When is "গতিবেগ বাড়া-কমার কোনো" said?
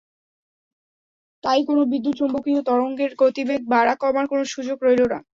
3.21-4.43